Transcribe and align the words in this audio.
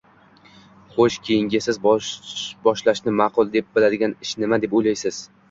xoʻsh, 0.95 1.17
keyingi 1.27 1.61
siz 1.65 1.79
boshlashni 1.83 3.15
maʼqul 3.21 3.53
deb 3.59 3.69
biladigan 3.77 4.19
ish 4.27 4.35
nima 4.43 4.63
deb 4.67 4.77
oʻylaysiz. 4.83 5.23